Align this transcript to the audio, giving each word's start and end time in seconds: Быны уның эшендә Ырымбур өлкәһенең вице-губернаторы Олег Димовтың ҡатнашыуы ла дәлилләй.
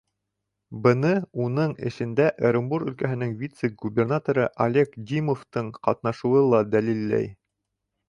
Быны 0.85 1.11
уның 1.47 1.75
эшендә 1.89 2.25
Ырымбур 2.49 2.87
өлкәһенең 2.91 3.37
вице-губернаторы 3.43 4.49
Олег 4.69 4.99
Димовтың 5.13 5.71
ҡатнашыуы 5.81 6.47
ла 6.51 6.67
дәлилләй. 6.75 7.35